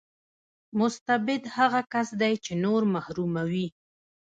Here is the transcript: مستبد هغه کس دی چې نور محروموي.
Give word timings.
مستبد 0.79 1.43
هغه 1.57 1.81
کس 1.93 2.07
دی 2.21 2.33
چې 2.45 2.53
نور 2.63 2.81
محروموي. 2.93 3.67